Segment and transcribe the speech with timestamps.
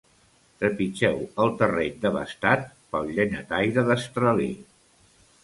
[0.61, 2.65] Trepitgeu el terreny devastat
[2.95, 4.51] pel llenyataire destraler.